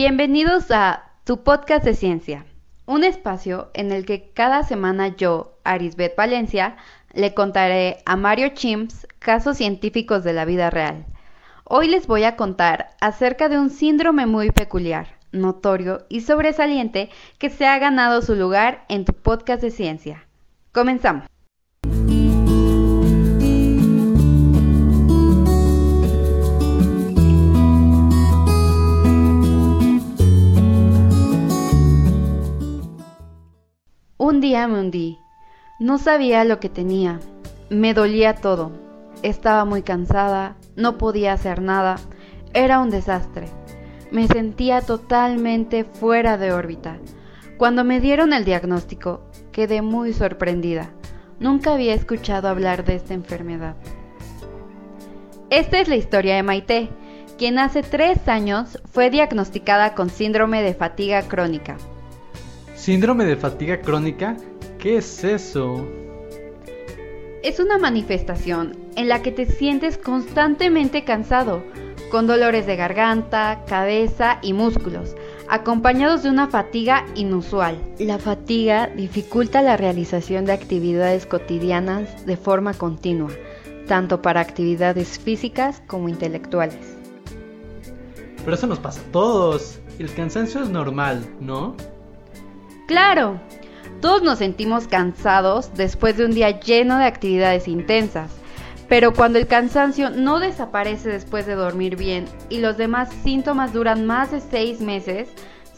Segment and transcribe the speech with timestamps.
[0.00, 2.46] Bienvenidos a Tu Podcast de Ciencia,
[2.86, 6.76] un espacio en el que cada semana yo, Arisbet Valencia,
[7.14, 11.04] le contaré a Mario Chimps casos científicos de la vida real.
[11.64, 17.50] Hoy les voy a contar acerca de un síndrome muy peculiar, notorio y sobresaliente que
[17.50, 20.28] se ha ganado su lugar en tu podcast de ciencia.
[20.70, 21.24] Comenzamos.
[34.38, 35.18] Un día me hundí.
[35.80, 37.18] No sabía lo que tenía.
[37.70, 38.70] Me dolía todo.
[39.24, 41.96] Estaba muy cansada, no podía hacer nada.
[42.54, 43.48] Era un desastre.
[44.12, 46.98] Me sentía totalmente fuera de órbita.
[47.56, 50.90] Cuando me dieron el diagnóstico, quedé muy sorprendida.
[51.40, 53.74] Nunca había escuchado hablar de esta enfermedad.
[55.50, 56.90] Esta es la historia de Maite,
[57.38, 61.76] quien hace tres años fue diagnosticada con síndrome de fatiga crónica.
[62.78, 64.36] ¿Síndrome de fatiga crónica?
[64.78, 65.84] ¿Qué es eso?
[67.42, 71.64] Es una manifestación en la que te sientes constantemente cansado,
[72.08, 75.16] con dolores de garganta, cabeza y músculos,
[75.48, 77.82] acompañados de una fatiga inusual.
[77.98, 83.32] La fatiga dificulta la realización de actividades cotidianas de forma continua,
[83.88, 86.96] tanto para actividades físicas como intelectuales.
[88.44, 89.80] Pero eso nos pasa a todos.
[89.98, 91.74] El cansancio es normal, ¿no?
[92.88, 93.38] Claro,
[94.00, 98.30] todos nos sentimos cansados después de un día lleno de actividades intensas,
[98.88, 104.06] pero cuando el cansancio no desaparece después de dormir bien y los demás síntomas duran
[104.06, 105.28] más de seis meses,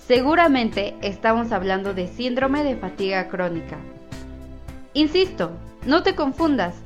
[0.06, 3.78] seguramente estamos hablando de síndrome de fatiga crónica.
[4.94, 5.50] Insisto,
[5.84, 6.77] no te confundas.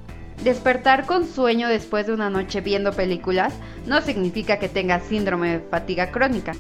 [0.43, 3.53] Despertar con sueño después de una noche viendo películas
[3.87, 6.55] no significa que tengas síndrome de fatiga crónica.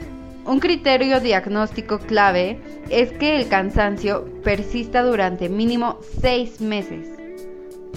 [0.46, 2.60] Un criterio diagnóstico clave
[2.90, 7.08] es que el cansancio persista durante mínimo 6 meses.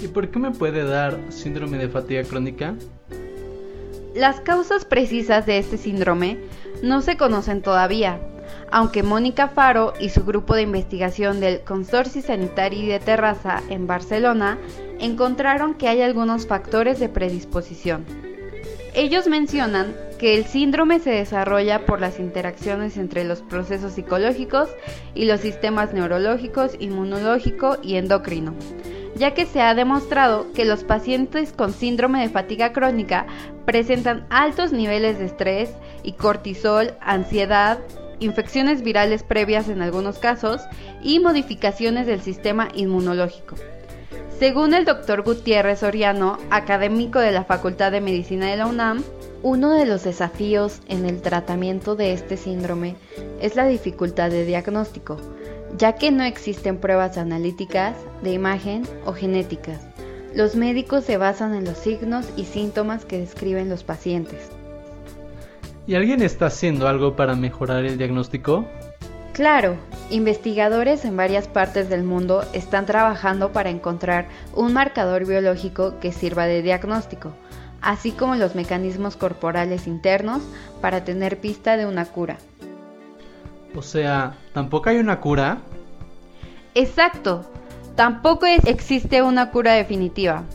[0.01, 2.75] ¿Y por qué me puede dar síndrome de fatiga crónica?
[4.15, 6.37] Las causas precisas de este síndrome
[6.81, 8.21] no se conocen todavía,
[8.71, 14.57] aunque Mónica Faro y su grupo de investigación del Consorcio Sanitario de Terraza en Barcelona
[14.99, 18.05] encontraron que hay algunos factores de predisposición.
[18.97, 24.69] Ellos mencionan que el síndrome se desarrolla por las interacciones entre los procesos psicológicos
[25.13, 28.55] y los sistemas neurológicos, inmunológico y endocrino,
[29.15, 33.27] ya que se ha demostrado que los pacientes con síndrome de fatiga crónica
[33.65, 35.69] presentan altos niveles de estrés
[36.01, 37.77] y cortisol, ansiedad,
[38.19, 40.63] infecciones virales previas en algunos casos
[41.03, 43.57] y modificaciones del sistema inmunológico.
[44.39, 49.03] Según el doctor Gutiérrez Soriano, académico de la Facultad de Medicina de la UNAM,
[49.41, 52.97] uno de los desafíos en el tratamiento de este síndrome
[53.41, 55.17] es la dificultad de diagnóstico,
[55.75, 59.81] ya que no existen pruebas analíticas, de imagen o genéticas.
[60.35, 64.51] Los médicos se basan en los signos y síntomas que describen los pacientes.
[65.87, 68.67] ¿Y alguien está haciendo algo para mejorar el diagnóstico?
[69.37, 69.77] Claro,
[70.09, 74.25] investigadores en varias partes del mundo están trabajando para encontrar
[74.55, 77.33] un marcador biológico que sirva de diagnóstico,
[77.79, 80.41] así como los mecanismos corporales internos
[80.81, 82.37] para tener pista de una cura.
[83.75, 85.59] O sea, ¿tampoco hay una cura?
[86.73, 87.45] Exacto,
[87.95, 90.45] tampoco existe una cura definitiva.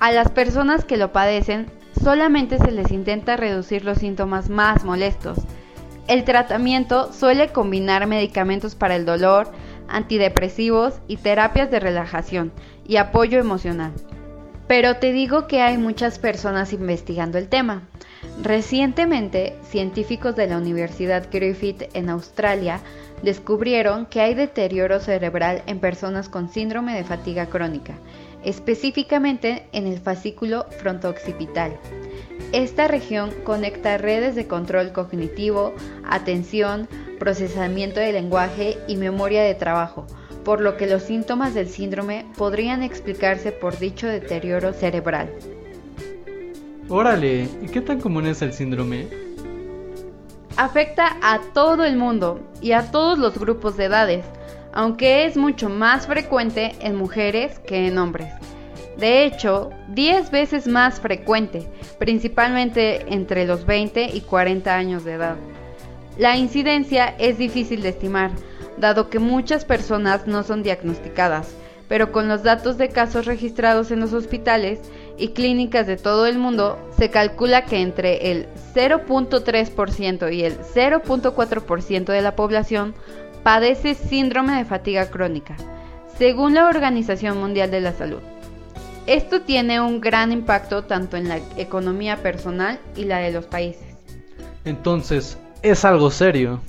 [0.00, 1.70] A las personas que lo padecen
[2.04, 5.38] solamente se les intenta reducir los síntomas más molestos,
[6.12, 9.50] el tratamiento suele combinar medicamentos para el dolor,
[9.88, 12.52] antidepresivos y terapias de relajación
[12.86, 13.92] y apoyo emocional.
[14.68, 17.88] Pero te digo que hay muchas personas investigando el tema.
[18.42, 22.80] Recientemente, científicos de la Universidad Griffith en Australia
[23.22, 27.94] descubrieron que hay deterioro cerebral en personas con síndrome de fatiga crónica,
[28.44, 31.78] específicamente en el fascículo frontooccipital.
[32.52, 35.72] Esta región conecta redes de control cognitivo,
[36.04, 36.86] atención,
[37.18, 40.06] procesamiento de lenguaje y memoria de trabajo,
[40.44, 45.30] por lo que los síntomas del síndrome podrían explicarse por dicho deterioro cerebral.
[46.90, 49.06] Órale, ¿y qué tan común es el síndrome?
[50.58, 54.26] Afecta a todo el mundo y a todos los grupos de edades,
[54.74, 58.30] aunque es mucho más frecuente en mujeres que en hombres.
[58.98, 61.68] De hecho, 10 veces más frecuente,
[61.98, 65.36] principalmente entre los 20 y 40 años de edad.
[66.18, 68.30] La incidencia es difícil de estimar,
[68.76, 71.54] dado que muchas personas no son diagnosticadas,
[71.88, 74.80] pero con los datos de casos registrados en los hospitales
[75.18, 82.04] y clínicas de todo el mundo, se calcula que entre el 0.3% y el 0.4%
[82.04, 82.94] de la población
[83.42, 85.56] padece síndrome de fatiga crónica,
[86.18, 88.20] según la Organización Mundial de la Salud.
[89.06, 93.96] Esto tiene un gran impacto tanto en la economía personal y la de los países.
[94.64, 96.60] Entonces, es algo serio.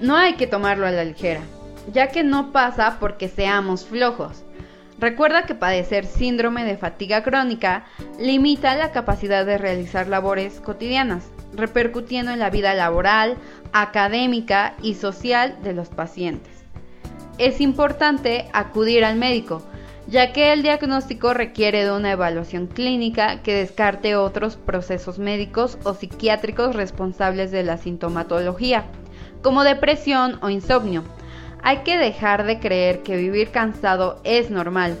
[0.00, 1.42] No hay que tomarlo a la ligera,
[1.92, 4.44] ya que no pasa porque seamos flojos.
[4.98, 7.84] Recuerda que padecer síndrome de fatiga crónica
[8.18, 13.36] limita la capacidad de realizar labores cotidianas, repercutiendo en la vida laboral,
[13.72, 16.52] académica y social de los pacientes.
[17.36, 19.62] Es importante acudir al médico,
[20.14, 25.92] ya que el diagnóstico requiere de una evaluación clínica que descarte otros procesos médicos o
[25.92, 28.84] psiquiátricos responsables de la sintomatología,
[29.42, 31.02] como depresión o insomnio.
[31.64, 34.96] Hay que dejar de creer que vivir cansado es normal,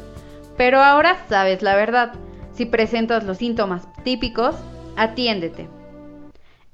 [0.56, 2.14] pero ahora sabes la verdad.
[2.52, 4.56] Si presentas los síntomas típicos,
[4.96, 5.68] atiéndete.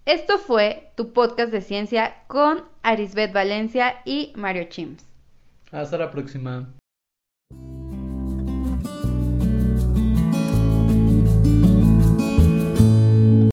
[0.06, 5.04] Esto fue tu podcast de ciencia con Arisbet Valencia y Mario Chims.
[5.72, 6.79] Hasta la próxima.